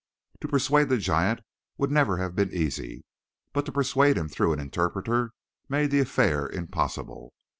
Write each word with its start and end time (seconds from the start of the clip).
To 0.39 0.47
persuade 0.47 0.89
the 0.89 0.97
giant 0.97 1.41
would 1.77 1.91
never 1.91 2.17
have 2.17 2.35
been 2.35 2.51
easy, 2.51 3.05
but 3.53 3.67
to 3.67 3.71
persuade 3.71 4.17
him 4.17 4.29
through 4.29 4.51
an 4.53 4.59
interpreter 4.59 5.31
made 5.69 5.91
the 5.91 5.99
affair 5.99 6.49
impossible. 6.49 7.33